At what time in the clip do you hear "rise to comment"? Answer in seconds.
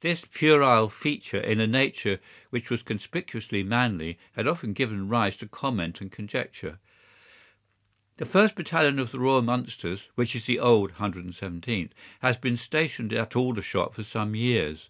5.08-6.00